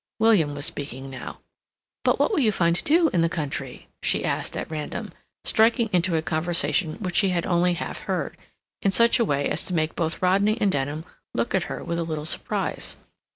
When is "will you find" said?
2.31-2.75